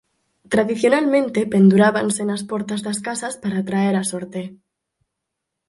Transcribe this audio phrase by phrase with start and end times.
[0.53, 4.41] Tradicionalmente pendurábanse nas portas das casas para atraer a sorte.